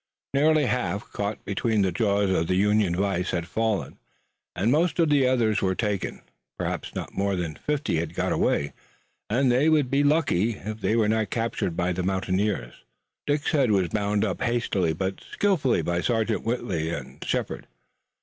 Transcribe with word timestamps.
Nearly 0.33 0.65
half, 0.65 1.11
caught 1.13 1.45
between 1.45 1.83
the 1.83 1.91
jaws 1.91 2.31
of 2.31 2.47
the 2.47 2.55
Union 2.55 2.95
vise, 2.95 3.29
had 3.29 3.45
fallen, 3.45 3.99
and 4.55 4.71
most 4.71 4.97
of 4.97 5.09
the 5.09 5.27
others 5.27 5.61
were 5.61 5.75
taken. 5.75 6.23
Perhaps 6.57 6.95
not 6.95 7.13
more 7.13 7.35
than 7.35 7.53
fifty 7.53 7.97
had 7.97 8.15
got 8.15 8.31
away, 8.31 8.73
and 9.29 9.51
they 9.51 9.69
would 9.69 9.91
be 9.91 10.03
lucky 10.03 10.55
if 10.55 10.81
they 10.81 10.95
were 10.95 11.07
not 11.07 11.29
captured 11.29 11.77
by 11.77 11.93
the 11.93 12.01
mountaineers. 12.01 12.73
Dick's 13.27 13.51
head 13.51 13.69
was 13.69 13.89
bound 13.89 14.25
up 14.25 14.41
hastily 14.41 14.93
but 14.93 15.21
skillfully 15.21 15.83
by 15.83 16.01
Sergeant 16.01 16.41
Whitley 16.45 16.89
and 16.89 17.23
Shepard. 17.23 17.67